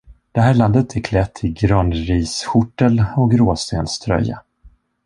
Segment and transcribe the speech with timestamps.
[0.31, 4.41] Det här landet är klätt i granriskjortel och gråstenströja.